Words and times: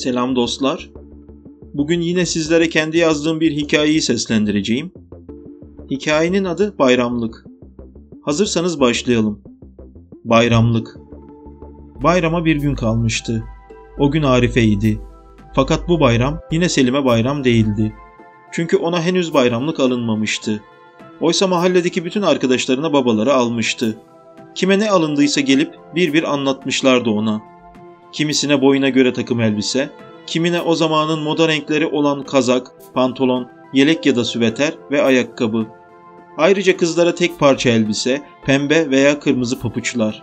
Selam 0.00 0.36
dostlar. 0.36 0.90
Bugün 1.74 2.00
yine 2.00 2.26
sizlere 2.26 2.68
kendi 2.68 2.98
yazdığım 2.98 3.40
bir 3.40 3.52
hikayeyi 3.52 4.02
seslendireceğim. 4.02 4.92
Hikayenin 5.90 6.44
adı 6.44 6.78
Bayramlık. 6.78 7.44
Hazırsanız 8.22 8.80
başlayalım. 8.80 9.42
Bayramlık. 10.24 10.96
Bayrama 12.02 12.44
bir 12.44 12.56
gün 12.56 12.74
kalmıştı. 12.74 13.44
O 13.98 14.10
gün 14.10 14.22
Arife'ydi. 14.22 15.00
Fakat 15.54 15.88
bu 15.88 16.00
bayram 16.00 16.40
yine 16.50 16.68
Selim'e 16.68 17.04
bayram 17.04 17.44
değildi. 17.44 17.94
Çünkü 18.52 18.76
ona 18.76 19.02
henüz 19.02 19.34
bayramlık 19.34 19.80
alınmamıştı. 19.80 20.60
Oysa 21.20 21.46
mahalledeki 21.46 22.04
bütün 22.04 22.22
arkadaşlarına 22.22 22.92
babaları 22.92 23.34
almıştı. 23.34 23.98
Kime 24.54 24.78
ne 24.78 24.90
alındıysa 24.90 25.40
gelip 25.40 25.74
bir 25.94 26.12
bir 26.12 26.32
anlatmışlardı 26.32 27.10
ona. 27.10 27.50
Kimisine 28.12 28.60
boyuna 28.60 28.88
göre 28.88 29.12
takım 29.12 29.40
elbise, 29.40 29.90
kimine 30.26 30.60
o 30.60 30.74
zamanın 30.74 31.22
moda 31.22 31.48
renkleri 31.48 31.86
olan 31.86 32.22
kazak, 32.22 32.72
pantolon, 32.94 33.48
yelek 33.72 34.06
ya 34.06 34.16
da 34.16 34.24
süveter 34.24 34.74
ve 34.90 35.02
ayakkabı. 35.02 35.66
Ayrıca 36.36 36.76
kızlara 36.76 37.14
tek 37.14 37.38
parça 37.38 37.70
elbise, 37.70 38.22
pembe 38.44 38.90
veya 38.90 39.20
kırmızı 39.20 39.60
papuçlar. 39.60 40.22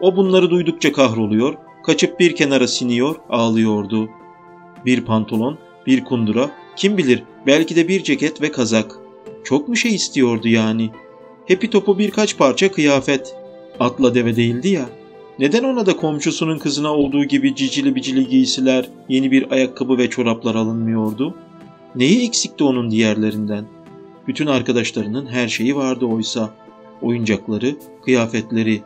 O 0.00 0.16
bunları 0.16 0.50
duydukça 0.50 0.92
kahroluyor, 0.92 1.54
kaçıp 1.86 2.20
bir 2.20 2.36
kenara 2.36 2.68
siniyor, 2.68 3.16
ağlıyordu. 3.28 4.08
Bir 4.86 5.04
pantolon, 5.04 5.58
bir 5.86 6.04
kundura, 6.04 6.50
kim 6.76 6.98
bilir 6.98 7.22
belki 7.46 7.76
de 7.76 7.88
bir 7.88 8.02
ceket 8.02 8.42
ve 8.42 8.52
kazak. 8.52 8.98
Çok 9.44 9.68
mu 9.68 9.76
şey 9.76 9.94
istiyordu 9.94 10.48
yani? 10.48 10.90
Hepi 11.46 11.70
topu 11.70 11.98
birkaç 11.98 12.36
parça 12.36 12.72
kıyafet. 12.72 13.36
Atla 13.80 14.14
deve 14.14 14.36
değildi 14.36 14.68
ya. 14.68 14.88
Neden 15.38 15.64
ona 15.64 15.86
da 15.86 15.96
komşusunun 15.96 16.58
kızına 16.58 16.92
olduğu 16.92 17.24
gibi 17.24 17.54
cicili 17.54 17.94
bicili 17.94 18.28
giysiler, 18.28 18.88
yeni 19.08 19.30
bir 19.30 19.52
ayakkabı 19.52 19.98
ve 19.98 20.10
çoraplar 20.10 20.54
alınmıyordu? 20.54 21.34
Neyi 21.94 22.26
eksikti 22.26 22.64
onun 22.64 22.90
diğerlerinden? 22.90 23.64
Bütün 24.28 24.46
arkadaşlarının 24.46 25.26
her 25.26 25.48
şeyi 25.48 25.76
vardı 25.76 26.06
oysa. 26.06 26.50
Oyuncakları, 27.02 27.76
kıyafetleri. 28.04 28.82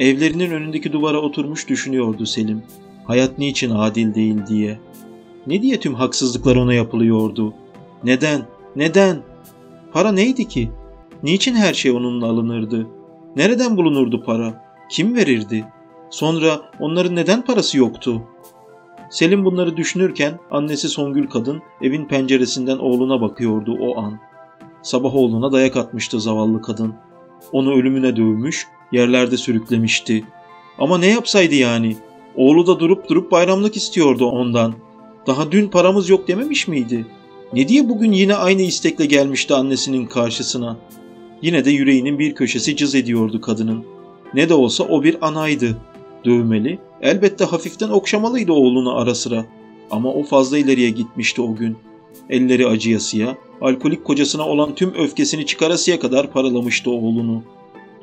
Evlerinin 0.00 0.50
önündeki 0.50 0.92
duvara 0.92 1.20
oturmuş 1.20 1.68
düşünüyordu 1.68 2.26
Selim. 2.26 2.62
Hayat 3.04 3.38
niçin 3.38 3.70
adil 3.70 4.14
değil 4.14 4.36
diye. 4.48 4.78
Ne 5.46 5.62
diye 5.62 5.80
tüm 5.80 5.94
haksızlıklar 5.94 6.56
ona 6.56 6.74
yapılıyordu? 6.74 7.54
Neden? 8.04 8.46
Neden? 8.76 9.22
Para 9.92 10.12
neydi 10.12 10.48
ki? 10.48 10.70
Niçin 11.22 11.54
her 11.54 11.74
şey 11.74 11.90
onunla 11.90 12.26
alınırdı? 12.26 12.86
Nereden 13.36 13.76
bulunurdu 13.76 14.22
para? 14.24 14.63
Kim 14.88 15.16
verirdi? 15.16 15.64
Sonra 16.10 16.60
onların 16.80 17.16
neden 17.16 17.42
parası 17.42 17.78
yoktu? 17.78 18.22
Selim 19.10 19.44
bunları 19.44 19.76
düşünürken 19.76 20.38
annesi 20.50 20.88
Songül 20.88 21.26
kadın 21.26 21.62
evin 21.82 22.04
penceresinden 22.04 22.78
oğluna 22.78 23.20
bakıyordu 23.20 23.76
o 23.80 23.98
an. 23.98 24.20
Sabah 24.82 25.14
oğluna 25.14 25.52
dayak 25.52 25.76
atmıştı 25.76 26.20
zavallı 26.20 26.62
kadın. 26.62 26.94
Onu 27.52 27.74
ölümüne 27.74 28.16
dövmüş, 28.16 28.66
yerlerde 28.92 29.36
sürüklemişti. 29.36 30.24
Ama 30.78 30.98
ne 30.98 31.06
yapsaydı 31.06 31.54
yani? 31.54 31.96
Oğlu 32.36 32.66
da 32.66 32.80
durup 32.80 33.08
durup 33.08 33.30
bayramlık 33.30 33.76
istiyordu 33.76 34.26
ondan. 34.26 34.74
Daha 35.26 35.52
dün 35.52 35.68
paramız 35.68 36.08
yok 36.08 36.28
dememiş 36.28 36.68
miydi? 36.68 37.06
Ne 37.52 37.68
diye 37.68 37.88
bugün 37.88 38.12
yine 38.12 38.34
aynı 38.34 38.62
istekle 38.62 39.06
gelmişti 39.06 39.54
annesinin 39.54 40.06
karşısına? 40.06 40.76
Yine 41.42 41.64
de 41.64 41.70
yüreğinin 41.70 42.18
bir 42.18 42.34
köşesi 42.34 42.76
cız 42.76 42.94
ediyordu 42.94 43.40
kadının. 43.40 43.93
Ne 44.34 44.48
de 44.48 44.54
olsa 44.54 44.84
o 44.84 45.02
bir 45.02 45.26
anaydı. 45.26 45.76
Dövmeli, 46.24 46.78
elbette 47.02 47.44
hafiften 47.44 47.88
okşamalıydı 47.88 48.52
oğlunu 48.52 48.98
ara 48.98 49.14
sıra. 49.14 49.44
Ama 49.90 50.12
o 50.12 50.22
fazla 50.22 50.58
ileriye 50.58 50.90
gitmişti 50.90 51.42
o 51.42 51.54
gün. 51.54 51.76
Elleri 52.30 52.66
acıyasıya, 52.66 53.36
alkolik 53.60 54.04
kocasına 54.04 54.48
olan 54.48 54.74
tüm 54.74 54.94
öfkesini 54.94 55.46
çıkarasıya 55.46 56.00
kadar 56.00 56.32
paralamıştı 56.32 56.90
oğlunu. 56.90 57.42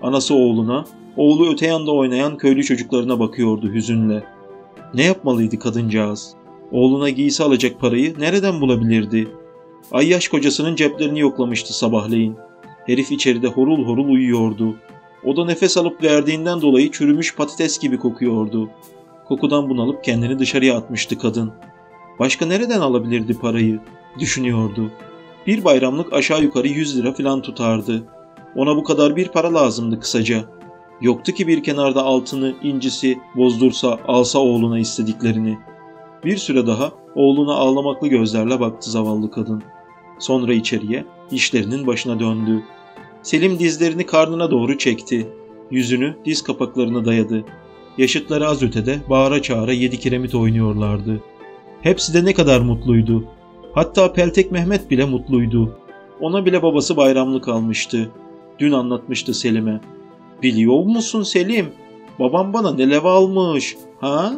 Anası 0.01 0.35
oğluna, 0.35 0.85
oğlu 1.17 1.51
öte 1.51 1.67
yanda 1.67 1.91
oynayan 1.91 2.38
köylü 2.38 2.63
çocuklarına 2.63 3.19
bakıyordu 3.19 3.73
hüzünle. 3.73 4.23
Ne 4.94 5.03
yapmalıydı 5.03 5.59
kadıncağız? 5.59 6.34
Oğluna 6.72 7.09
giysi 7.09 7.44
alacak 7.44 7.79
parayı 7.79 8.16
nereden 8.19 8.61
bulabilirdi? 8.61 9.28
Ayyaş 9.91 10.28
kocasının 10.28 10.75
ceplerini 10.75 11.19
yoklamıştı 11.19 11.78
sabahleyin. 11.78 12.35
Herif 12.85 13.11
içeride 13.11 13.47
horul 13.47 13.85
horul 13.85 14.09
uyuyordu. 14.09 14.75
O 15.25 15.37
da 15.37 15.45
nefes 15.45 15.77
alıp 15.77 16.03
verdiğinden 16.03 16.61
dolayı 16.61 16.91
çürümüş 16.91 17.35
patates 17.35 17.79
gibi 17.79 17.97
kokuyordu. 17.97 18.69
Kokudan 19.27 19.69
bunalıp 19.69 20.03
kendini 20.03 20.39
dışarıya 20.39 20.77
atmıştı 20.77 21.17
kadın. 21.17 21.51
Başka 22.19 22.45
nereden 22.45 22.79
alabilirdi 22.81 23.39
parayı? 23.39 23.79
Düşünüyordu. 24.19 24.91
Bir 25.47 25.63
bayramlık 25.63 26.13
aşağı 26.13 26.43
yukarı 26.43 26.67
100 26.67 26.97
lira 26.97 27.13
falan 27.13 27.41
tutardı. 27.41 28.03
Ona 28.55 28.75
bu 28.75 28.83
kadar 28.83 29.15
bir 29.15 29.27
para 29.27 29.53
lazımdı 29.53 29.99
kısaca. 29.99 30.45
Yoktu 31.01 31.31
ki 31.31 31.47
bir 31.47 31.63
kenarda 31.63 32.03
altını, 32.03 32.55
incisi 32.63 33.19
bozdursa, 33.35 33.99
alsa 34.07 34.39
oğluna 34.39 34.79
istediklerini. 34.79 35.57
Bir 36.25 36.37
süre 36.37 36.67
daha 36.67 36.91
oğluna 37.15 37.53
ağlamaklı 37.53 38.07
gözlerle 38.07 38.59
baktı 38.59 38.91
zavallı 38.91 39.31
kadın. 39.31 39.63
Sonra 40.19 40.53
içeriye, 40.53 41.05
işlerinin 41.31 41.87
başına 41.87 42.19
döndü. 42.19 42.63
Selim 43.23 43.59
dizlerini 43.59 44.05
karnına 44.05 44.51
doğru 44.51 44.77
çekti. 44.77 45.27
Yüzünü 45.71 46.15
diz 46.25 46.41
kapaklarına 46.43 47.05
dayadı. 47.05 47.45
Yaşıtları 47.97 48.47
az 48.47 48.63
ötede 48.63 48.99
bağıra 49.09 49.41
çağıra 49.41 49.73
yedi 49.73 49.99
kiremit 49.99 50.35
oynuyorlardı. 50.35 51.21
Hepsi 51.81 52.13
de 52.13 52.25
ne 52.25 52.33
kadar 52.33 52.59
mutluydu. 52.59 53.25
Hatta 53.73 54.13
Peltek 54.13 54.51
Mehmet 54.51 54.91
bile 54.91 55.05
mutluydu. 55.05 55.77
Ona 56.19 56.45
bile 56.45 56.63
babası 56.63 56.97
bayramlık 56.97 57.47
almıştı. 57.47 58.09
Dün 58.59 58.71
anlatmıştı 58.71 59.33
Selim'e. 59.33 59.81
Biliyor 60.43 60.83
musun 60.83 61.23
Selim? 61.23 61.65
Babam 62.19 62.53
bana 62.53 62.73
ne 62.73 62.89
leva 62.89 63.13
almış, 63.13 63.77
ha? 63.99 64.33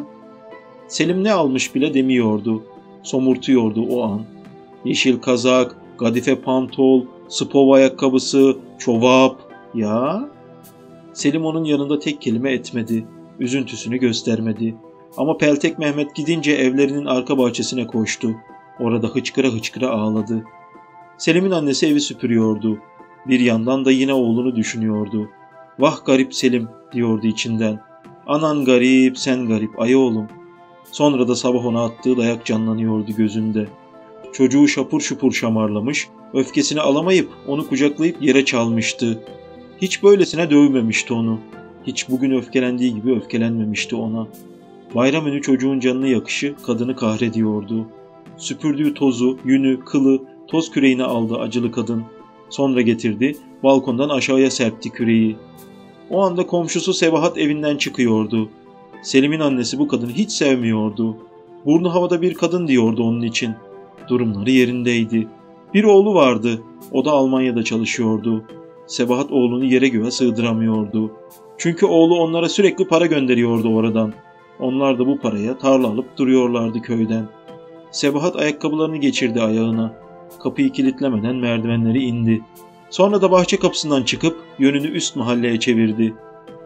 Selim 0.88 1.24
ne 1.24 1.32
almış 1.32 1.74
bile 1.74 1.94
demiyordu. 1.94 2.62
Somurtuyordu 3.02 3.86
o 3.90 4.02
an. 4.02 4.22
Yeşil 4.84 5.20
kazak, 5.20 5.76
gadife 5.98 6.34
pantol, 6.34 7.04
spov 7.28 7.70
ayakkabısı, 7.70 8.56
çovap. 8.78 9.40
Ya? 9.74 10.28
Selim 11.12 11.44
onun 11.44 11.64
yanında 11.64 11.98
tek 11.98 12.20
kelime 12.20 12.52
etmedi. 12.52 13.06
Üzüntüsünü 13.40 13.96
göstermedi. 13.96 14.74
Ama 15.16 15.36
Peltek 15.36 15.78
Mehmet 15.78 16.14
gidince 16.14 16.52
evlerinin 16.52 17.06
arka 17.06 17.38
bahçesine 17.38 17.86
koştu. 17.86 18.30
Orada 18.80 19.06
hıçkıra 19.06 19.48
hıçkıra 19.48 19.88
ağladı. 19.88 20.44
Selim'in 21.18 21.50
annesi 21.50 21.86
evi 21.86 22.00
süpürüyordu. 22.00 22.78
Bir 23.26 23.40
yandan 23.40 23.84
da 23.84 23.90
yine 23.90 24.12
oğlunu 24.12 24.56
düşünüyordu. 24.56 25.28
Vah 25.78 26.04
garip 26.04 26.34
Selim 26.34 26.68
diyordu 26.92 27.26
içinden. 27.26 27.80
Anan 28.26 28.64
garip, 28.64 29.18
sen 29.18 29.46
garip, 29.46 29.80
ay 29.80 29.96
oğlum. 29.96 30.28
Sonra 30.92 31.28
da 31.28 31.36
sabah 31.36 31.66
ona 31.66 31.84
attığı 31.84 32.16
dayak 32.16 32.44
canlanıyordu 32.44 33.12
gözünde. 33.12 33.68
Çocuğu 34.34 34.68
şapur 34.68 35.00
şupur 35.00 35.32
şamarlamış, 35.32 36.08
öfkesini 36.32 36.80
alamayıp 36.80 37.28
onu 37.46 37.68
kucaklayıp 37.68 38.22
yere 38.22 38.44
çalmıştı. 38.44 39.18
Hiç 39.82 40.02
böylesine 40.02 40.50
dövmemişti 40.50 41.14
onu. 41.14 41.38
Hiç 41.86 42.08
bugün 42.08 42.30
öfkelendiği 42.30 42.94
gibi 42.94 43.14
öfkelenmemişti 43.14 43.96
ona. 43.96 44.26
Bayram 44.94 45.26
önü 45.26 45.42
çocuğun 45.42 45.80
canını 45.80 46.08
yakışı 46.08 46.54
kadını 46.66 46.96
kahrediyordu. 46.96 47.86
Süpürdüğü 48.36 48.94
tozu, 48.94 49.38
yünü, 49.44 49.80
kılı, 49.84 50.22
toz 50.48 50.70
küreğini 50.70 51.04
aldı 51.04 51.38
acılı 51.38 51.72
kadın. 51.72 52.04
Sonra 52.50 52.80
getirdi, 52.80 53.36
balkondan 53.62 54.08
aşağıya 54.08 54.50
serpti 54.50 54.90
küreği. 54.90 55.36
O 56.10 56.22
anda 56.22 56.46
komşusu 56.46 56.94
Sebahat 56.94 57.38
evinden 57.38 57.76
çıkıyordu. 57.76 58.48
Selim'in 59.02 59.40
annesi 59.40 59.78
bu 59.78 59.88
kadını 59.88 60.12
hiç 60.12 60.30
sevmiyordu. 60.30 61.16
Burnu 61.66 61.94
havada 61.94 62.22
bir 62.22 62.34
kadın 62.34 62.68
diyordu 62.68 63.02
onun 63.02 63.22
için. 63.22 63.54
Durumları 64.08 64.50
yerindeydi. 64.50 65.28
Bir 65.74 65.84
oğlu 65.84 66.14
vardı. 66.14 66.62
O 66.92 67.04
da 67.04 67.10
Almanya'da 67.10 67.62
çalışıyordu. 67.62 68.44
Sebahat 68.86 69.32
oğlunu 69.32 69.64
yere 69.64 69.88
göğe 69.88 70.10
sığdıramıyordu. 70.10 71.12
Çünkü 71.58 71.86
oğlu 71.86 72.18
onlara 72.18 72.48
sürekli 72.48 72.88
para 72.88 73.06
gönderiyordu 73.06 73.74
oradan. 73.74 74.12
Onlar 74.60 74.98
da 74.98 75.06
bu 75.06 75.18
paraya 75.18 75.58
tarla 75.58 75.86
alıp 75.86 76.18
duruyorlardı 76.18 76.82
köyden. 76.82 77.28
Sebahat 77.90 78.36
ayakkabılarını 78.36 78.96
geçirdi 78.96 79.42
ayağına. 79.42 79.92
Kapıyı 80.42 80.70
kilitlemeden 80.70 81.36
merdivenleri 81.36 82.02
indi. 82.02 82.42
Sonra 82.90 83.22
da 83.22 83.30
bahçe 83.30 83.58
kapısından 83.58 84.02
çıkıp 84.02 84.36
yönünü 84.58 84.88
üst 84.88 85.16
mahalleye 85.16 85.60
çevirdi. 85.60 86.14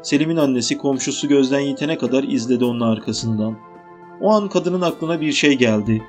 Selim'in 0.03 0.37
annesi 0.37 0.79
komşusu 0.79 1.29
gözden 1.29 1.61
yitene 1.61 1.99
kadar 1.99 2.23
izledi 2.23 2.65
onun 2.65 2.81
arkasından. 2.81 3.57
O 4.21 4.31
an 4.31 4.49
kadının 4.49 4.81
aklına 4.81 5.21
bir 5.21 5.33
şey 5.33 5.59
geldi. 5.59 6.03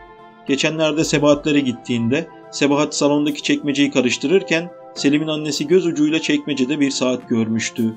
Geçenlerde 0.50 1.04
Sebahatlere 1.04 1.60
gittiğinde 1.60 2.28
Sebahat 2.51 2.96
salondaki 2.96 3.44
çekmeceyi 3.44 3.92
karıştırırken 3.92 4.72
Selim'in 4.96 5.28
annesi 5.28 5.68
göz 5.68 5.86
ucuyla 5.86 6.22
çekmecede 6.22 6.80
bir 6.80 6.92
saat 6.92 7.30
görmüştü. 7.30 7.96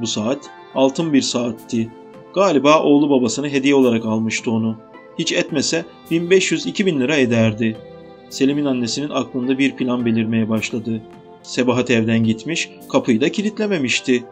Bu 0.00 0.06
saat 0.06 0.38
altın 0.74 1.12
bir 1.12 1.22
saatti. 1.22 1.90
Galiba 2.34 2.82
oğlu 2.82 3.10
babasını 3.10 3.48
hediye 3.48 3.74
olarak 3.74 4.04
almıştı 4.04 4.50
onu. 4.50 4.76
Hiç 5.18 5.32
etmese 5.32 5.84
1500-2000 6.10 7.00
lira 7.00 7.16
ederdi. 7.16 7.76
Selim'in 8.30 8.64
annesinin 8.64 9.10
aklında 9.10 9.58
bir 9.58 9.76
plan 9.76 10.06
belirmeye 10.06 10.48
başladı. 10.48 11.02
Sebahat 11.42 11.90
evden 11.90 12.24
gitmiş, 12.24 12.70
kapıyı 12.88 13.20
da 13.20 13.32
kilitlememişti. 13.32 14.24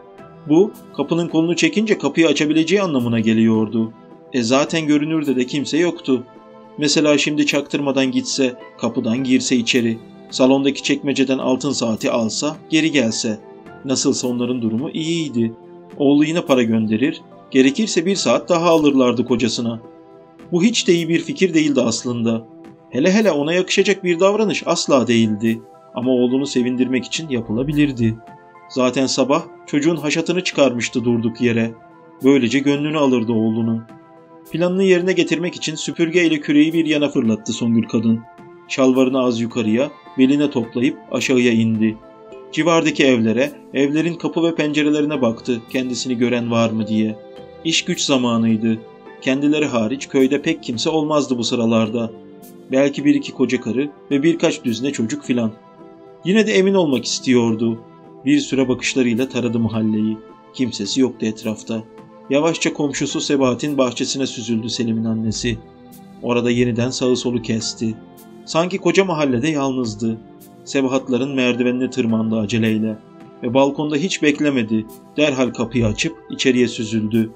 Bu, 0.49 0.71
kapının 0.97 1.27
kolunu 1.27 1.55
çekince 1.55 1.97
kapıyı 1.97 2.27
açabileceği 2.27 2.81
anlamına 2.81 3.19
geliyordu. 3.19 3.93
E 4.33 4.43
zaten 4.43 4.87
görünürde 4.87 5.35
de 5.35 5.45
kimse 5.45 5.77
yoktu. 5.77 6.23
Mesela 6.77 7.17
şimdi 7.17 7.45
çaktırmadan 7.45 8.11
gitse, 8.11 8.55
kapıdan 8.77 9.23
girse 9.23 9.55
içeri, 9.55 9.97
salondaki 10.29 10.83
çekmeceden 10.83 11.37
altın 11.37 11.71
saati 11.71 12.11
alsa, 12.11 12.57
geri 12.69 12.91
gelse. 12.91 13.39
Nasılsa 13.85 14.27
onların 14.27 14.61
durumu 14.61 14.89
iyiydi. 14.89 15.53
Oğlu 15.97 16.25
yine 16.25 16.41
para 16.41 16.63
gönderir, 16.63 17.21
gerekirse 17.51 18.05
bir 18.05 18.15
saat 18.15 18.49
daha 18.49 18.69
alırlardı 18.69 19.25
kocasına. 19.25 19.81
Bu 20.51 20.63
hiç 20.63 20.87
de 20.87 20.93
iyi 20.93 21.09
bir 21.09 21.19
fikir 21.19 21.53
değildi 21.53 21.81
aslında. 21.81 22.47
Hele 22.89 23.11
hele 23.11 23.31
ona 23.31 23.53
yakışacak 23.53 24.03
bir 24.03 24.19
davranış 24.19 24.63
asla 24.65 25.07
değildi. 25.07 25.61
Ama 25.95 26.11
oğlunu 26.11 26.45
sevindirmek 26.45 27.05
için 27.05 27.29
yapılabilirdi. 27.29 28.15
Zaten 28.69 29.05
sabah 29.05 29.43
çocuğun 29.67 29.95
haşatını 29.95 30.43
çıkarmıştı 30.43 31.03
durduk 31.05 31.41
yere. 31.41 31.71
Böylece 32.23 32.59
gönlünü 32.59 32.97
alırdı 32.97 33.31
oğlunun. 33.31 33.83
Planını 34.51 34.83
yerine 34.83 35.13
getirmek 35.13 35.55
için 35.55 35.75
süpürge 35.75 36.25
ile 36.25 36.39
küreği 36.39 36.73
bir 36.73 36.85
yana 36.85 37.09
fırlattı 37.09 37.53
Songül 37.53 37.87
kadın. 37.87 38.21
Şalvarını 38.67 39.23
az 39.23 39.41
yukarıya, 39.41 39.91
beline 40.17 40.49
toplayıp 40.49 40.97
aşağıya 41.11 41.51
indi. 41.51 41.97
Civardaki 42.51 43.03
evlere, 43.03 43.51
evlerin 43.73 44.13
kapı 44.13 44.43
ve 44.43 44.55
pencerelerine 44.55 45.21
baktı 45.21 45.61
kendisini 45.69 46.17
gören 46.17 46.51
var 46.51 46.69
mı 46.69 46.87
diye. 46.87 47.15
İş 47.63 47.85
güç 47.85 48.01
zamanıydı. 48.01 48.77
Kendileri 49.21 49.65
hariç 49.65 50.09
köyde 50.09 50.41
pek 50.41 50.63
kimse 50.63 50.89
olmazdı 50.89 51.37
bu 51.37 51.43
sıralarda. 51.43 52.11
Belki 52.71 53.05
bir 53.05 53.15
iki 53.15 53.31
koca 53.31 53.61
karı 53.61 53.89
ve 54.11 54.23
birkaç 54.23 54.63
düzine 54.63 54.91
çocuk 54.91 55.23
filan. 55.23 55.51
Yine 56.25 56.47
de 56.47 56.53
emin 56.53 56.73
olmak 56.73 57.05
istiyordu. 57.05 57.79
Bir 58.25 58.39
süre 58.39 58.67
bakışlarıyla 58.67 59.29
taradı 59.29 59.59
mahalleyi. 59.59 60.17
Kimsesi 60.53 61.01
yoktu 61.01 61.25
etrafta. 61.25 61.83
Yavaşça 62.29 62.73
komşusu 62.73 63.21
Sebahat'in 63.21 63.77
bahçesine 63.77 64.27
süzüldü 64.27 64.69
Selim'in 64.69 65.05
annesi. 65.05 65.57
Orada 66.21 66.51
yeniden 66.51 66.89
sağı 66.89 67.15
solu 67.15 67.41
kesti. 67.41 67.95
Sanki 68.45 68.77
koca 68.77 69.05
mahallede 69.05 69.47
yalnızdı. 69.47 70.17
Sebahatların 70.65 71.35
merdivenine 71.35 71.89
tırmandı 71.89 72.39
aceleyle. 72.39 72.97
Ve 73.43 73.53
balkonda 73.53 73.95
hiç 73.95 74.21
beklemedi. 74.21 74.85
Derhal 75.17 75.49
kapıyı 75.49 75.85
açıp 75.87 76.17
içeriye 76.29 76.67
süzüldü. 76.67 77.31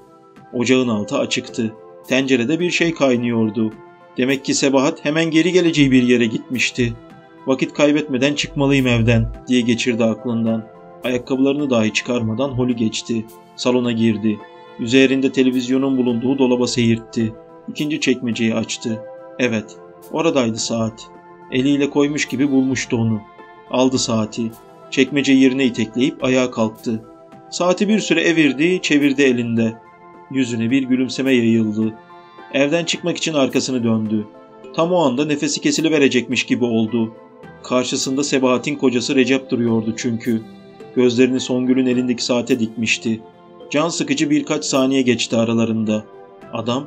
Ocağın 0.52 0.88
altı 0.88 1.18
açıktı. 1.18 1.74
Tencerede 2.08 2.60
bir 2.60 2.70
şey 2.70 2.94
kaynıyordu. 2.94 3.72
Demek 4.16 4.44
ki 4.44 4.54
Sebahat 4.54 5.04
hemen 5.04 5.30
geri 5.30 5.52
geleceği 5.52 5.90
bir 5.90 6.02
yere 6.02 6.26
gitmişti. 6.26 6.92
Vakit 7.46 7.72
kaybetmeden 7.72 8.34
çıkmalıyım 8.34 8.86
evden 8.86 9.32
diye 9.48 9.60
geçirdi 9.60 10.04
aklından. 10.04 10.66
Ayakkabılarını 11.04 11.70
dahi 11.70 11.92
çıkarmadan 11.92 12.48
holü 12.48 12.72
geçti. 12.72 13.26
Salona 13.56 13.92
girdi. 13.92 14.38
Üzerinde 14.80 15.32
televizyonun 15.32 15.98
bulunduğu 15.98 16.38
dolaba 16.38 16.66
seyirtti. 16.66 17.32
İkinci 17.68 18.00
çekmeceyi 18.00 18.54
açtı. 18.54 19.02
Evet, 19.38 19.76
oradaydı 20.12 20.58
saat. 20.58 21.06
Eliyle 21.52 21.90
koymuş 21.90 22.28
gibi 22.28 22.50
bulmuştu 22.50 22.96
onu. 22.96 23.20
Aldı 23.70 23.98
saati. 23.98 24.50
Çekmece 24.90 25.32
yerine 25.32 25.64
itekleyip 25.64 26.24
ayağa 26.24 26.50
kalktı. 26.50 27.02
Saati 27.50 27.88
bir 27.88 27.98
süre 27.98 28.20
evirdi, 28.20 28.82
çevirdi 28.82 29.22
elinde. 29.22 29.74
Yüzüne 30.30 30.70
bir 30.70 30.82
gülümseme 30.82 31.32
yayıldı. 31.32 31.94
Evden 32.54 32.84
çıkmak 32.84 33.16
için 33.16 33.34
arkasını 33.34 33.84
döndü. 33.84 34.26
Tam 34.74 34.92
o 34.92 34.98
anda 34.98 35.24
nefesi 35.24 35.60
kesiliverecekmiş 35.60 36.46
gibi 36.46 36.64
oldu. 36.64 37.14
Karşısında 37.62 38.24
Sebahat'in 38.24 38.76
kocası 38.76 39.14
Recep 39.14 39.50
duruyordu 39.50 39.94
çünkü. 39.96 40.42
Gözlerini 40.96 41.40
Songül'ün 41.40 41.86
elindeki 41.86 42.24
saate 42.24 42.60
dikmişti. 42.60 43.20
Can 43.70 43.88
sıkıcı 43.88 44.30
birkaç 44.30 44.64
saniye 44.64 45.02
geçti 45.02 45.36
aralarında. 45.36 46.04
Adam 46.52 46.86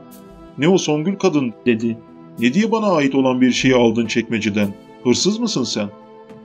Ne 0.58 0.68
o 0.68 0.78
Songül 0.78 1.16
kadın? 1.16 1.54
dedi. 1.66 1.98
Ne 2.40 2.54
diye 2.54 2.72
bana 2.72 2.88
ait 2.88 3.16
olan 3.16 3.42
bir 3.42 3.52
şeyi 3.52 3.76
aldın 3.76 4.06
çekmeceden? 4.06 4.74
Hırsız 5.04 5.40
mısın 5.40 5.64
sen? 5.64 5.90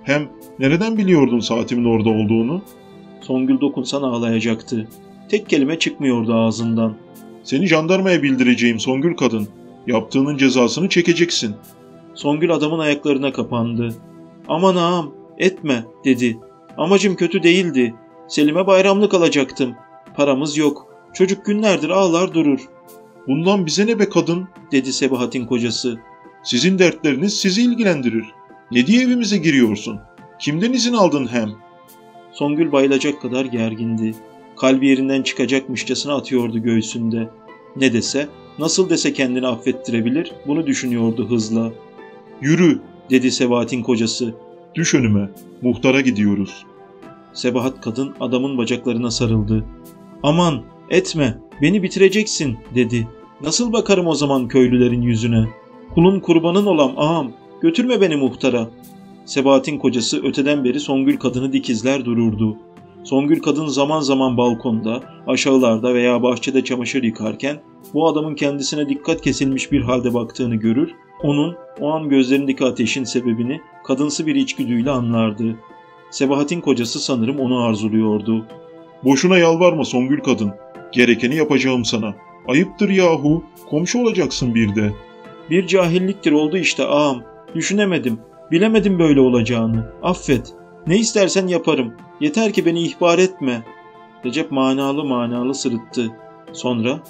Hem 0.03 0.29
nereden 0.59 0.99
biliyordun 0.99 1.41
saatimin 1.41 1.85
orada 1.85 2.09
olduğunu? 2.09 2.63
Songül 3.21 3.61
dokunsan 3.61 4.03
ağlayacaktı. 4.03 4.89
Tek 5.29 5.49
kelime 5.49 5.79
çıkmıyordu 5.79 6.35
ağzından. 6.35 6.95
Seni 7.45 7.67
jandarmaya 7.67 8.23
bildireceğim 8.23 8.81
Songül 8.81 9.17
kadın. 9.17 9.49
Yaptığının 9.87 10.37
cezasını 10.37 10.89
çekeceksin. 10.89 11.55
Songül 12.15 12.51
adamın 12.51 12.79
ayaklarına 12.79 13.33
kapandı. 13.33 13.95
Aman 14.49 14.77
ağam 14.77 15.11
etme 15.39 15.85
dedi. 16.05 16.39
Amacım 16.77 17.17
kötü 17.17 17.43
değildi. 17.43 17.95
Selim'e 18.29 18.67
bayramlık 18.67 19.15
alacaktım. 19.15 19.75
Paramız 20.17 20.57
yok. 20.57 20.87
Çocuk 21.15 21.45
günlerdir 21.45 21.91
ağlar 21.91 22.35
durur 22.35 22.61
Bundan 23.29 23.67
bize 23.67 23.87
ne 23.87 23.99
be 23.99 24.09
kadın? 24.09 24.49
dedi 24.73 24.93
Sebahat'in 24.93 25.47
kocası. 25.47 25.99
Sizin 26.45 26.79
dertleriniz 26.79 27.41
sizi 27.41 27.63
ilgilendirir. 27.63 28.25
Ne 28.73 28.87
diye 28.87 29.03
evimize 29.03 29.37
giriyorsun? 29.37 29.99
Kimden 30.39 30.73
izin 30.73 30.93
aldın 30.93 31.27
hem? 31.27 31.51
Songül 32.33 32.73
bayılacak 32.73 33.23
kadar 33.23 33.45
gergindi. 33.45 34.15
Kalbi 34.57 34.89
yerinden 34.89 35.23
çıkacakmışçasına 35.23 36.15
atıyordu 36.15 36.59
göğsünde. 36.59 37.31
Ne 37.77 37.93
dese, 37.93 38.29
nasıl 38.59 38.91
dese 38.91 39.13
kendini 39.13 39.47
affettirebilir 39.47 40.33
bunu 40.47 40.67
düşünüyordu 40.67 41.31
hızla. 41.31 41.73
Yürü, 42.41 42.81
Dedi 43.11 43.31
Sebahat'in 43.31 43.83
kocası. 43.83 44.35
düş 44.75 44.95
önüme. 44.95 45.31
Muhtara 45.63 46.01
gidiyoruz. 46.01 46.67
Sebahat 47.33 47.81
kadın 47.81 48.15
adamın 48.21 48.59
bacaklarına 48.59 49.11
sarıldı. 49.11 49.65
Aman 50.27 50.63
etme 50.91 51.39
beni 51.63 51.83
bitireceksin 51.83 52.59
dedi. 52.75 53.09
Nasıl 53.43 53.73
bakarım 53.73 54.07
o 54.07 54.15
zaman 54.15 54.49
köylülerin 54.49 55.03
yüzüne? 55.03 55.49
Kulun 55.95 56.21
kurbanın 56.21 56.67
olam 56.67 56.93
ağam 56.97 57.33
götürme 57.61 58.01
beni 58.01 58.17
muhtara. 58.17 58.69
Sebahat'in 59.25 59.79
kocası 59.79 60.23
öteden 60.23 60.65
beri 60.65 60.81
Songül 60.81 61.17
kadını 61.17 61.53
dikizler 61.53 62.05
dururdu. 62.05 62.57
Songül 63.05 63.41
kadın 63.41 63.67
zaman 63.67 64.01
zaman 64.01 64.37
balkonda, 64.37 65.03
aşağılarda 65.27 65.95
veya 65.95 66.23
bahçede 66.23 66.65
çamaşır 66.65 67.03
yıkarken 67.03 67.61
bu 67.95 68.09
adamın 68.09 68.35
kendisine 68.35 68.89
dikkat 68.89 69.21
kesilmiş 69.21 69.73
bir 69.73 69.81
halde 69.81 70.15
baktığını 70.15 70.55
görür, 70.55 70.91
onun 71.23 71.57
o 71.81 71.91
an 71.91 72.09
gözlerindeki 72.09 72.65
ateşin 72.65 73.05
sebebini 73.05 73.61
kadınsı 73.85 74.27
bir 74.27 74.35
içgüdüyle 74.35 74.91
anlardı. 74.91 75.57
Sebahat'in 76.11 76.61
kocası 76.61 77.01
sanırım 77.01 77.41
onu 77.41 77.65
arzuluyordu. 77.65 78.47
Boşuna 79.05 79.39
yalvarma 79.39 79.85
Songül 79.85 80.21
kadın. 80.21 80.53
Gerekeni 80.93 81.37
yapacağım 81.37 81.85
sana. 81.85 82.15
Ayıptır 82.49 82.89
yahu. 82.89 83.45
Komşu 83.71 83.99
olacaksın 84.03 84.55
bir 84.55 84.75
de. 84.75 84.93
Bir 85.51 85.67
cahilliktir 85.67 86.33
oldu 86.33 86.57
işte 86.57 86.85
ağam. 86.85 87.23
Düşünemedim. 87.55 88.19
Bilemedim 88.51 88.99
böyle 88.99 89.21
olacağını. 89.21 89.93
Affet. 90.03 90.53
Ne 90.87 90.97
istersen 90.99 91.47
yaparım. 91.47 91.95
Yeter 92.21 92.53
ki 92.53 92.67
beni 92.67 92.83
ihbar 92.83 93.19
etme. 93.19 93.63
Recep 94.25 94.51
manalı 94.51 95.05
manalı 95.05 95.55
sırıttı. 95.55 96.11
Sonra 96.53 97.01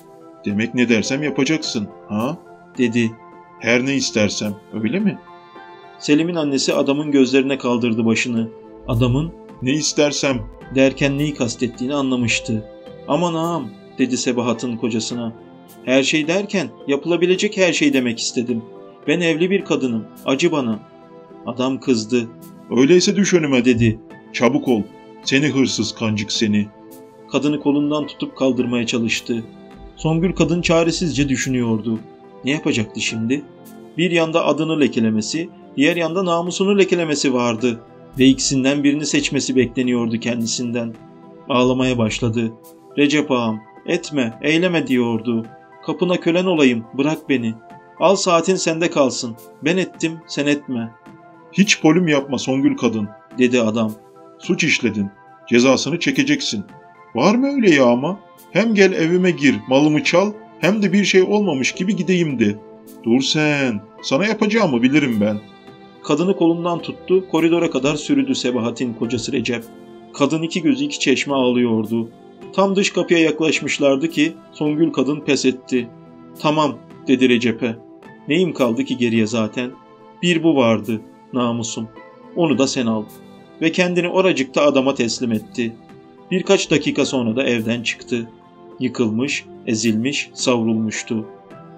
Demek 0.45 0.75
ne 0.75 0.88
dersem 0.88 1.23
yapacaksın. 1.23 1.88
Ha? 2.09 2.37
dedi. 2.78 3.11
Her 3.61 3.87
ne 3.87 3.95
istersem. 3.95 4.55
Öyle 4.83 5.00
mi? 5.00 5.19
Selim'in 5.99 6.35
annesi 6.35 6.75
adamın 6.75 7.11
gözlerine 7.11 7.59
kaldırdı 7.59 8.07
başını. 8.07 8.49
Adamın 8.88 9.33
Ne 9.63 9.73
istersem. 9.73 10.41
derken 10.75 11.19
neyi 11.19 11.35
kastettiğini 11.35 11.95
anlamıştı. 11.95 12.65
Aman 13.09 13.35
ağam 13.35 13.71
dedi 13.99 14.17
Sebahat'ın 14.17 14.77
kocasına. 14.77 15.33
Her 15.85 16.03
şey 16.03 16.29
derken 16.29 16.69
yapılabilecek 16.89 17.57
her 17.57 17.73
şey 17.73 17.93
demek 17.93 18.19
istedim. 18.19 18.63
Ben 19.07 19.21
evli 19.21 19.51
bir 19.51 19.65
kadınım. 19.65 20.05
Acı 20.25 20.53
bana. 20.53 20.81
Adam 21.47 21.81
kızdı. 21.81 22.29
Öyleyse 22.71 23.17
düş 23.17 23.35
önüme 23.35 23.65
de. 23.65 23.75
Dedi. 23.75 23.99
Çabuk 24.33 24.69
ol. 24.69 24.83
Seni 25.25 25.47
hırsız 25.47 25.95
kancık 25.95 26.33
seni. 26.33 26.67
Kadını 27.33 27.61
kolundan 27.61 28.07
tutup 28.07 28.37
kaldırmaya 28.37 28.87
çalıştı. 28.87 29.45
Songül 29.97 30.33
kadın 30.33 30.63
çaresizce 30.63 31.29
düşünüyordu. 31.29 31.99
Ne 32.45 32.51
yapacaktı 32.51 33.01
şimdi? 33.01 33.43
Bir 33.99 34.11
yanda 34.11 34.45
adını 34.47 34.81
lekelemesi, 34.81 35.49
diğer 35.77 35.97
yanda 35.97 36.25
namusunu 36.25 36.79
lekelemesi 36.79 37.35
vardı 37.35 37.81
ve 38.19 38.25
ikisinden 38.25 38.85
birini 38.85 39.07
seçmesi 39.07 39.57
bekleniyordu 39.57 40.21
kendisinden. 40.21 40.95
Ağlamaya 41.49 41.99
başladı. 41.99 42.53
Recep 42.99 43.31
ağam, 43.31 43.61
etme, 43.87 44.39
eyleme 44.43 44.87
diyordu. 44.87 45.47
Kapına 45.87 46.21
kölen 46.21 46.45
olayım, 46.45 46.85
bırak 46.95 47.29
beni. 47.29 47.55
Al 48.01 48.17
saatin 48.17 48.57
sende 48.57 48.91
kalsın. 48.91 49.37
Ben 49.65 49.77
ettim, 49.77 50.19
sen 50.27 50.47
etme, 50.47 50.93
Hiç 51.53 51.81
polüm 51.81 52.09
yapma 52.09 52.39
Songül 52.39 52.77
kadın. 52.77 53.09
dedi 53.39 53.61
adam. 53.61 53.93
Suç 54.39 54.65
işledin. 54.65 55.11
Cezasını 55.49 55.99
çekeceksin. 55.99 56.65
Var 57.15 57.35
mı 57.35 57.47
öyle 57.47 57.71
ya 57.71 57.85
ama? 57.85 58.21
Hem 58.51 58.75
gel 58.75 58.93
evime 58.93 59.31
gir, 59.31 59.55
malımı 59.69 60.05
çal, 60.05 60.33
hem 60.61 60.83
de 60.83 60.93
bir 60.93 61.05
şey 61.05 61.23
olmamış 61.23 61.73
gibi 61.73 61.97
gideyim 61.97 62.39
de. 62.39 62.57
Dur 63.05 63.21
sen. 63.21 63.81
Sana 64.03 64.27
yapacağımı 64.27 64.83
bilirim 64.83 65.21
ben. 65.21 65.41
Kadını 66.07 66.37
kolundan 66.37 66.79
tuttu, 66.79 67.29
koridora 67.29 67.71
kadar 67.71 67.97
sürüdü 67.97 68.35
Sebahat'in 68.35 68.95
kocası 68.95 69.33
Recep. 69.33 69.65
Kadın 70.15 70.43
iki 70.43 70.63
gözü 70.63 70.85
iki 70.85 70.99
çeşme 70.99 71.35
ağlıyordu. 71.35 72.11
Tam 72.53 72.77
dış 72.77 72.91
kapıya 72.91 73.21
yaklaşmışlardı 73.21 74.11
ki 74.11 74.33
Songül 74.53 74.93
kadın 74.93 75.21
pes 75.21 75.45
etti. 75.45 75.89
Tamam 76.41 76.79
dedi 77.09 77.29
Recep'e. 77.29 77.77
Neyim 78.29 78.53
kaldı 78.53 78.85
ki 78.85 78.97
geriye 78.97 79.27
zaten? 79.27 79.71
Bir 80.23 80.43
bu 80.43 80.57
vardı, 80.57 81.01
namusum. 81.33 81.89
Onu 82.37 82.59
da 82.59 82.67
sen 82.67 82.87
al. 82.87 83.05
Ve 83.63 83.73
kendini 83.73 84.09
oracıkta 84.09 84.63
adama 84.63 84.95
teslim 84.95 85.33
etti. 85.33 85.77
Birkaç 86.31 86.71
dakika 86.71 87.05
sonra 87.05 87.37
da 87.37 87.45
evden 87.45 87.83
çıktı. 87.83 88.31
Yıkılmış, 88.81 89.45
ezilmiş, 89.67 90.31
savrulmuştu. 90.35 91.27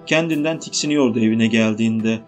Kendinden 0.05 0.59
tiksiniyordu 0.59 1.19
evine 1.19 1.47
geldiğinde. 1.47 2.19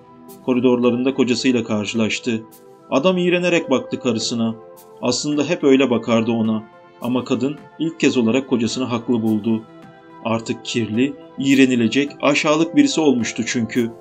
Koridorlarında 0.45 1.13
kocasıyla 1.13 1.63
karşılaştı. 1.63 2.43
Adam 2.89 3.17
iğrenerek 3.17 3.69
baktı 3.69 3.99
karısına. 3.99 4.55
Aslında 5.01 5.49
hep 5.49 5.63
öyle 5.63 5.89
bakardı 5.89 6.31
ona. 6.31 6.63
Ama 7.01 7.23
kadın 7.23 7.57
ilk 7.79 7.99
kez 7.99 8.17
olarak 8.17 8.49
kocasını 8.49 8.85
haklı 8.85 9.21
buldu. 9.21 9.63
Artık 10.25 10.65
kirli, 10.65 11.13
iğrenilecek, 11.37 12.11
aşağılık 12.21 12.75
birisi 12.75 13.01
olmuştu 13.01 13.43
çünkü. 13.45 13.91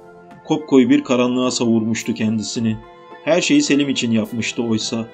Kopkoyu 0.44 0.90
bir 0.90 1.04
karanlığa 1.04 1.50
savurmuştu 1.50 2.14
kendisini. 2.14 2.76
Her 3.25 3.40
şeyi 3.40 3.62
Selim 3.62 3.88
için 3.88 4.10
yapmıştı 4.10 4.62
oysa. 4.62 5.06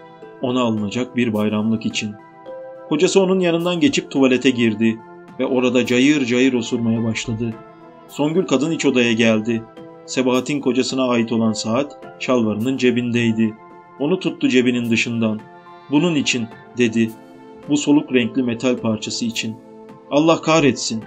Ona 0.42 0.60
alınacak 0.60 1.16
bir 1.16 1.32
bayramlık 1.32 1.86
için. 1.86 2.14
Kocası 2.88 3.20
onun 3.20 3.40
yanından 3.40 3.80
geçip 3.80 4.10
tuvalete 4.10 4.50
girdi 4.50 4.98
ve 5.40 5.46
orada 5.46 5.86
cayır 5.86 6.24
cayır 6.24 6.52
osurmaya 6.52 7.04
başladı. 7.04 7.54
Songül 8.08 8.46
kadın 8.46 8.70
iç 8.70 8.86
odaya 8.86 9.12
geldi. 9.12 9.62
Sebahat'in 10.06 10.60
kocasına 10.60 11.08
ait 11.08 11.32
olan 11.32 11.52
saat 11.52 11.98
şalvarının 12.18 12.76
cebindeydi. 12.76 13.54
Onu 14.00 14.20
tuttu 14.20 14.48
cebinin 14.48 14.90
dışından. 14.90 15.40
Bunun 15.90 16.14
için 16.14 16.46
dedi. 16.78 17.10
Bu 17.68 17.76
soluk 17.76 18.14
renkli 18.14 18.42
metal 18.42 18.76
parçası 18.76 19.24
için. 19.24 19.56
Allah 20.10 20.40
kahretsin. 20.40 21.04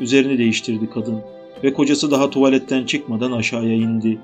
Üzerini 0.00 0.38
değiştirdi 0.38 0.90
kadın 0.90 1.22
ve 1.64 1.72
kocası 1.72 2.10
daha 2.10 2.30
tuvaletten 2.30 2.84
çıkmadan 2.84 3.32
aşağıya 3.32 3.74
indi. 3.74 4.18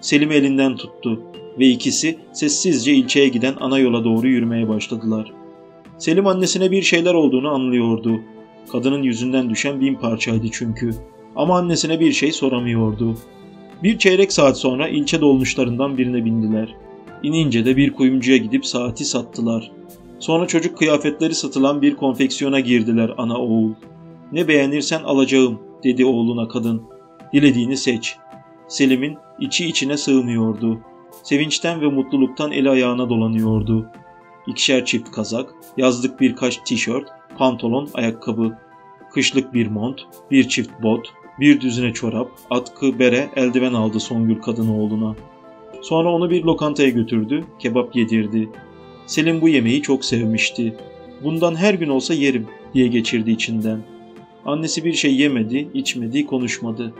Selim 0.00 0.32
elinden 0.32 0.76
tuttu 0.76 1.22
ve 1.58 1.66
ikisi 1.66 2.18
sessizce 2.32 2.94
ilçeye 2.94 3.28
giden 3.28 3.54
ana 3.60 3.78
yola 3.78 4.04
doğru 4.04 4.28
yürümeye 4.28 4.68
başladılar. 4.68 5.32
Selim 5.98 6.26
annesine 6.26 6.70
bir 6.70 6.82
şeyler 6.82 7.14
olduğunu 7.14 7.48
anlıyordu. 7.48 8.20
Kadının 8.72 9.02
yüzünden 9.02 9.50
düşen 9.50 9.80
bin 9.80 9.94
parçaydı 9.94 10.46
çünkü. 10.52 10.90
Ama 11.36 11.58
annesine 11.58 12.00
bir 12.00 12.12
şey 12.12 12.32
soramıyordu. 12.32 13.16
Bir 13.82 13.98
çeyrek 13.98 14.32
saat 14.32 14.58
sonra 14.58 14.88
ilçe 14.88 15.20
dolmuşlarından 15.20 15.98
birine 15.98 16.24
bindiler. 16.24 16.74
İnince 17.22 17.64
de 17.64 17.76
bir 17.76 17.92
kuyumcuya 17.92 18.36
gidip 18.36 18.66
saati 18.66 19.04
sattılar. 19.04 19.72
Sonra 20.18 20.46
çocuk 20.46 20.78
kıyafetleri 20.78 21.34
satılan 21.34 21.82
bir 21.82 21.96
konfeksiyona 21.96 22.60
girdiler 22.60 23.14
ana 23.18 23.38
oğul. 23.38 23.72
Ne 24.32 24.48
beğenirsen 24.48 25.02
alacağım 25.02 25.60
dedi 25.84 26.04
oğluna 26.04 26.48
kadın. 26.48 26.82
Dilediğini 27.32 27.76
seç. 27.76 28.16
Selim'in 28.68 29.16
içi 29.40 29.66
içine 29.66 29.96
sığmıyordu. 29.96 30.80
Sevinçten 31.22 31.80
ve 31.80 31.86
mutluluktan 31.86 32.52
eli 32.52 32.70
ayağına 32.70 33.08
dolanıyordu. 33.08 33.86
İkişer 34.46 34.84
çift 34.84 35.10
kazak, 35.10 35.54
yazlık 35.76 36.20
birkaç 36.20 36.56
tişört, 36.56 37.08
pantolon, 37.38 37.88
ayakkabı, 37.94 38.58
kışlık 39.12 39.54
bir 39.54 39.66
mont, 39.66 40.00
bir 40.30 40.48
çift 40.48 40.70
bot, 40.82 41.08
bir 41.40 41.60
düzine 41.60 41.92
çorap, 41.92 42.30
atkı, 42.50 42.98
bere, 42.98 43.28
eldiven 43.36 43.74
aldı 43.74 44.00
Songül 44.00 44.40
kadın 44.40 44.68
oğluna. 44.68 45.16
Sonra 45.82 46.12
onu 46.12 46.30
bir 46.30 46.44
lokantaya 46.44 46.88
götürdü, 46.88 47.44
kebap 47.58 47.96
yedirdi. 47.96 48.48
Selim 49.06 49.40
bu 49.40 49.48
yemeği 49.48 49.82
çok 49.82 50.04
sevmişti. 50.04 50.74
Bundan 51.24 51.54
her 51.54 51.74
gün 51.74 51.88
olsa 51.88 52.14
yerim 52.14 52.46
diye 52.74 52.86
geçirdi 52.86 53.30
içinden. 53.30 53.78
Annesi 54.44 54.84
bir 54.84 54.92
şey 54.92 55.14
yemedi, 55.14 55.68
içmedi, 55.74 56.26
konuşmadı. 56.26 56.94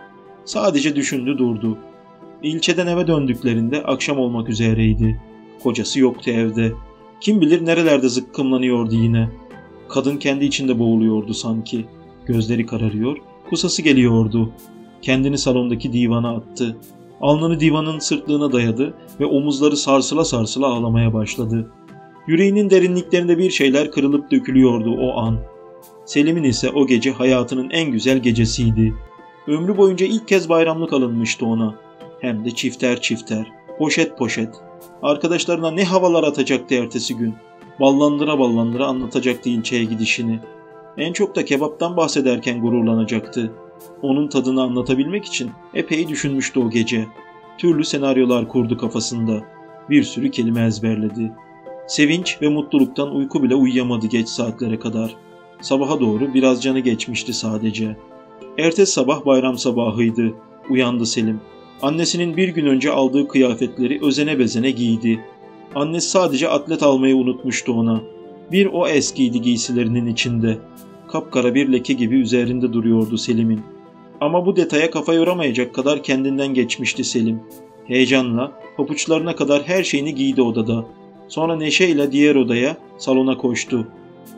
Sadece 0.45 0.97
düşündü 0.97 1.39
durdu. 1.39 1.79
İlçeden 2.43 2.87
eve 2.87 3.07
döndüklerinde 3.07 3.83
akşam 3.83 4.19
olmak 4.19 4.49
üzereydi. 4.49 5.21
Kocası 5.63 6.01
yoktu 6.01 6.31
evde. 6.31 6.73
Kim 7.21 7.41
bilir 7.41 7.67
nerelerde 7.67 8.09
zıkkımlanıyordu 8.09 8.95
yine. 8.95 9.29
Kadın 9.89 10.17
kendi 10.17 10.45
içinde 10.45 10.79
boğuluyordu 10.79 11.35
sanki. 11.35 11.85
Gözleri 12.27 12.67
kararıyor, 12.67 13.17
kusası 13.49 13.83
geliyordu. 13.83 14.53
Kendini 15.03 15.39
salondaki 15.39 15.93
divana 15.93 16.37
attı. 16.37 16.77
Alnını 17.21 17.61
divanın 17.61 17.99
sırtlığına 17.99 18.53
dayadı 18.53 18.95
ve 19.21 19.27
omuzları 19.27 19.77
sarsıla 19.77 20.25
sarsıla 20.25 20.67
ağlamaya 20.67 21.15
başladı. 21.15 21.71
Yüreğinin 22.27 22.71
derinliklerinde 22.71 23.39
bir 23.39 23.51
şeyler 23.51 23.91
kırılıp 23.91 24.31
dökülüyordu 24.31 24.97
o 25.01 25.17
an. 25.17 25.39
Selim'in 26.05 26.43
ise 26.43 26.71
o 26.71 26.87
gece 26.87 27.13
hayatının 27.13 27.71
en 27.71 27.93
güzel 27.93 28.19
gecesiydi. 28.19 28.95
Ömrü 29.47 29.77
boyunca 29.77 30.07
ilk 30.07 30.29
kez 30.29 30.49
bayramlık 30.49 30.93
alınmıştı 30.93 31.47
ona. 31.47 31.75
Hem 32.21 32.45
de 32.45 32.51
çifter 32.51 33.01
çifter, 33.01 33.53
poşet 33.79 34.19
poşet. 34.19 34.55
Arkadaşlarına 35.03 35.71
ne 35.71 35.85
havalar 35.85 36.25
atacaktı 36.25 36.75
ertesi 36.75 37.17
gün. 37.17 37.35
Ballandıra 37.81 38.39
ballandıra 38.39 38.87
anlatacaktı 38.87 39.49
ilçeye 39.49 39.85
gidişini. 39.85 40.41
En 40.99 41.13
çok 41.13 41.37
da 41.37 41.45
kebaptan 41.45 41.97
bahsederken 41.97 42.61
gururlanacaktı. 42.61 43.53
Onun 44.03 44.29
tadını 44.29 44.63
anlatabilmek 44.63 45.25
için 45.25 45.51
epey 45.75 46.09
düşünmüştü 46.09 46.61
o 46.61 46.71
gece. 46.71 47.07
Türlü 47.59 47.85
senaryolar 47.85 48.49
kurdu 48.49 48.79
kafasında. 48.79 49.43
Bir 49.91 50.03
sürü 50.03 50.31
kelime 50.31 50.67
ezberledi. 50.67 51.33
Sevinç 51.87 52.43
ve 52.43 52.49
mutluluktan 52.49 53.15
uyku 53.15 53.43
bile 53.43 53.55
uyuyamadı 53.55 54.07
geç 54.07 54.29
saatlere 54.29 54.79
kadar. 54.79 55.17
Sabaha 55.61 56.01
doğru 56.01 56.35
biraz 56.35 56.63
canı 56.63 56.81
geçmişti 56.81 57.33
sadece. 57.33 57.97
Ertesi 58.59 58.93
sabah 58.93 59.27
bayram 59.27 59.59
sabahıydı. 59.59 60.35
Uyandı 60.71 61.07
Selim. 61.07 61.41
Annesinin 61.83 62.37
bir 62.37 62.49
gün 62.49 62.67
önce 62.67 62.91
aldığı 62.91 63.29
kıyafetleri 63.29 64.05
özene 64.05 64.39
bezene 64.39 64.71
giydi. 64.71 65.21
Annesi 65.75 66.11
sadece 66.11 66.49
atlet 66.49 66.83
almayı 66.83 67.17
unutmuştu 67.17 67.73
ona. 67.73 68.01
Bir 68.53 68.69
o 68.73 68.89
eskiydi 68.89 69.43
giysilerinin 69.43 70.07
içinde. 70.07 70.59
Kapkara 71.09 71.55
bir 71.55 71.73
leke 71.73 71.93
gibi 71.93 72.17
üzerinde 72.17 72.73
duruyordu 72.73 73.19
Selim'in. 73.19 73.61
Ama 74.21 74.47
bu 74.47 74.57
detaya 74.57 74.91
kafa 74.91 75.15
yoramayacak 75.15 75.75
kadar 75.75 76.03
kendinden 76.03 76.55
geçmişti 76.55 77.05
Selim. 77.05 77.41
Heyecanla, 77.87 78.53
papuçlarına 78.77 79.37
kadar 79.37 79.63
her 79.63 79.85
şeyini 79.85 80.15
giydi 80.15 80.43
odada. 80.43 80.85
Sonra 81.29 81.57
neşeyle 81.57 82.13
diğer 82.13 82.35
odaya, 82.35 82.77
salona 82.99 83.37
koştu. 83.37 83.89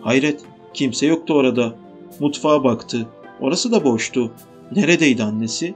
Hayret, 0.00 0.40
kimse 0.74 1.06
yoktu 1.06 1.34
orada. 1.34 1.74
Mutfağa 2.20 2.64
baktı. 2.64 3.06
Orası 3.40 3.72
da 3.72 3.84
boştu. 3.84 4.32
Neredeydi 4.76 5.22
annesi? 5.22 5.74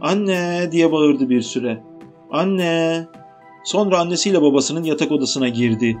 Anne 0.00 0.68
diye 0.72 0.92
bağırdı 0.92 1.30
bir 1.30 1.42
süre. 1.42 1.82
Anne. 2.30 3.06
Sonra 3.64 3.98
annesiyle 3.98 4.42
babasının 4.42 4.84
yatak 4.84 5.12
odasına 5.12 5.48
girdi. 5.48 5.98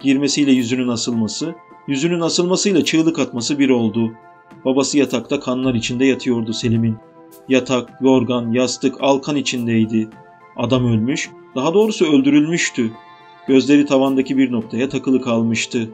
Girmesiyle 0.00 0.52
yüzünün 0.52 0.88
asılması, 0.88 1.54
yüzünün 1.88 2.20
asılmasıyla 2.20 2.84
çığlık 2.84 3.18
atması 3.18 3.58
bir 3.58 3.70
oldu. 3.70 4.12
Babası 4.64 4.98
yatakta 4.98 5.40
kanlar 5.40 5.74
içinde 5.74 6.04
yatıyordu 6.04 6.52
Selim'in. 6.52 6.96
Yatak, 7.48 7.92
yorgan, 8.00 8.52
yastık, 8.52 8.94
alkan 9.00 9.36
içindeydi. 9.36 10.08
Adam 10.56 10.92
ölmüş, 10.92 11.30
daha 11.54 11.74
doğrusu 11.74 12.06
öldürülmüştü. 12.12 12.90
Gözleri 13.48 13.86
tavandaki 13.86 14.38
bir 14.38 14.52
noktaya 14.52 14.88
takılı 14.88 15.20
kalmıştı. 15.20 15.90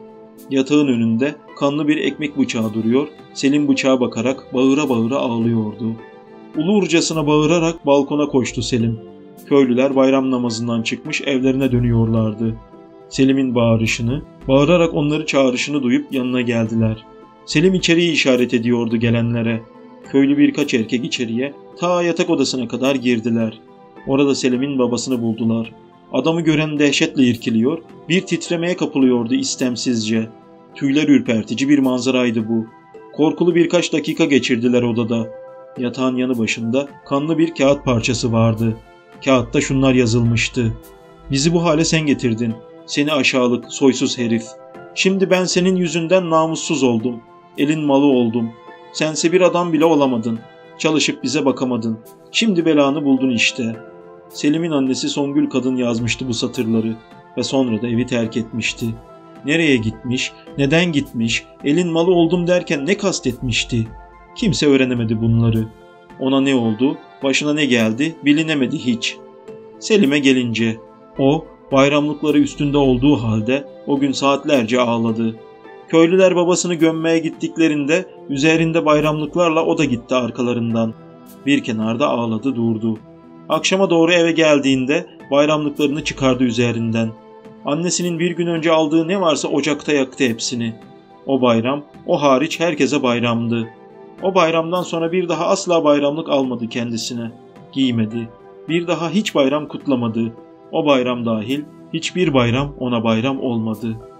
Yatağın 0.49 0.87
önünde 0.87 1.35
kanlı 1.59 1.87
bir 1.87 1.97
ekmek 1.97 2.37
bıçağı 2.37 2.73
duruyor, 2.73 3.07
Selim 3.33 3.67
bıçağa 3.67 3.99
bakarak 3.99 4.53
bağıra 4.53 4.89
bağıra 4.89 5.15
ağlıyordu. 5.15 5.95
Ulurcasına 6.57 7.27
bağırarak 7.27 7.85
balkona 7.85 8.27
koştu 8.27 8.61
Selim. 8.61 8.99
Köylüler 9.45 9.95
bayram 9.95 10.31
namazından 10.31 10.81
çıkmış 10.81 11.21
evlerine 11.21 11.71
dönüyorlardı. 11.71 12.55
Selim'in 13.09 13.55
bağırışını, 13.55 14.21
bağırarak 14.47 14.93
onları 14.93 15.25
çağrışını 15.25 15.83
duyup 15.83 16.13
yanına 16.13 16.41
geldiler. 16.41 17.05
Selim 17.45 17.73
içeriği 17.73 18.11
işaret 18.11 18.53
ediyordu 18.53 18.97
gelenlere. 18.97 19.61
Köylü 20.11 20.37
birkaç 20.37 20.73
erkek 20.73 21.05
içeriye 21.05 21.53
ta 21.79 22.03
yatak 22.03 22.29
odasına 22.29 22.67
kadar 22.67 22.95
girdiler. 22.95 23.59
Orada 24.07 24.35
Selim'in 24.35 24.79
babasını 24.79 25.21
buldular. 25.21 25.71
Adamı 26.13 26.41
gören 26.41 26.79
dehşetle 26.79 27.23
irkiliyor, 27.23 27.77
bir 28.09 28.21
titremeye 28.21 28.77
kapılıyordu 28.77 29.35
istemsizce. 29.35 30.29
Tüyler 30.75 31.07
ürpertici 31.07 31.69
bir 31.69 31.79
manzaraydı 31.79 32.49
bu. 32.49 32.65
Korkulu 33.13 33.55
birkaç 33.55 33.93
dakika 33.93 34.25
geçirdiler 34.25 34.81
odada. 34.81 35.27
Yatağın 35.77 36.15
yanı 36.15 36.37
başında 36.37 36.87
kanlı 37.05 37.37
bir 37.37 37.55
kağıt 37.55 37.85
parçası 37.85 38.31
vardı. 38.31 38.77
Kağıtta 39.25 39.61
şunlar 39.61 39.93
yazılmıştı. 39.93 40.73
Bizi 41.31 41.53
bu 41.53 41.63
hale 41.63 41.85
sen 41.85 42.05
getirdin. 42.05 42.53
Seni 42.87 43.13
aşağılık, 43.13 43.65
soysuz 43.73 44.17
herif. 44.17 44.43
Şimdi 44.95 45.29
ben 45.29 45.45
senin 45.45 45.75
yüzünden 45.75 46.29
namussuz 46.29 46.83
oldum. 46.83 47.21
Elin 47.57 47.81
malı 47.81 48.05
oldum. 48.05 48.51
Sense 48.93 49.31
bir 49.31 49.41
adam 49.41 49.73
bile 49.73 49.85
olamadın. 49.85 50.39
Çalışıp 50.77 51.23
bize 51.23 51.45
bakamadın. 51.45 51.99
Şimdi 52.31 52.65
belanı 52.65 53.05
buldun 53.05 53.29
işte. 53.29 53.75
Selim'in 54.29 54.71
annesi 54.71 55.09
Songül 55.09 55.49
kadın 55.49 55.75
yazmıştı 55.75 56.27
bu 56.27 56.33
satırları 56.33 56.95
ve 57.37 57.43
sonra 57.43 57.81
da 57.81 57.87
evi 57.87 58.05
terk 58.05 58.37
etmişti. 58.37 58.85
Nereye 59.45 59.77
gitmiş, 59.77 60.31
neden 60.57 60.91
gitmiş, 60.91 61.45
elin 61.63 61.87
malı 61.87 62.11
oldum 62.11 62.47
derken 62.47 62.85
ne 62.85 62.97
kastetmişti? 62.97 63.87
Kimse 64.35 64.67
öğrenemedi 64.67 65.21
bunları. 65.21 65.67
Ona 66.19 66.41
ne 66.41 66.55
oldu, 66.55 66.97
başına 67.23 67.53
ne 67.53 67.65
geldi 67.65 68.15
bilinemedi 68.25 68.77
hiç. 68.77 69.17
Selim'e 69.79 70.19
gelince, 70.19 70.77
o 71.19 71.45
bayramlıkları 71.71 72.39
üstünde 72.39 72.77
olduğu 72.77 73.15
halde 73.15 73.67
o 73.87 73.99
gün 73.99 74.11
saatlerce 74.11 74.81
ağladı. 74.81 75.35
Köylüler 75.87 76.35
babasını 76.35 76.73
gömmeye 76.73 77.19
gittiklerinde 77.19 78.05
üzerinde 78.29 78.85
bayramlıklarla 78.85 79.65
o 79.65 79.77
da 79.77 79.85
gitti 79.85 80.15
arkalarından. 80.15 80.93
Bir 81.45 81.63
kenarda 81.63 82.07
ağladı 82.07 82.55
durdu. 82.55 82.99
Akşama 83.49 83.89
doğru 83.89 84.11
eve 84.13 84.31
geldiğinde 84.31 85.07
bayramlıklarını 85.31 86.03
çıkardı 86.03 86.43
üzerinden. 86.43 87.09
Annesinin 87.65 88.19
bir 88.19 88.31
gün 88.31 88.47
önce 88.47 88.71
aldığı 88.71 89.07
ne 89.07 89.21
varsa 89.21 89.47
ocakta 89.47 89.93
yaktı 89.93 90.23
hepsini. 90.23 90.75
O 91.25 91.41
bayram, 91.41 91.83
o 92.05 92.21
hariç 92.21 92.59
herkese 92.59 93.03
bayramdı. 93.03 93.67
O 94.23 94.35
bayramdan 94.35 94.83
sonra 94.83 95.11
bir 95.11 95.29
daha 95.29 95.47
asla 95.47 95.83
bayramlık 95.83 96.29
almadı 96.29 96.69
kendisine. 96.69 97.31
Giymedi. 97.73 98.29
Bir 98.69 98.87
daha 98.87 99.09
hiç 99.09 99.35
bayram 99.35 99.67
kutlamadı. 99.67 100.33
O 100.71 100.85
bayram 100.85 101.25
dahil 101.25 101.65
hiçbir 101.93 102.33
bayram 102.33 102.75
ona 102.79 103.03
bayram 103.03 103.39
olmadı.'' 103.39 104.16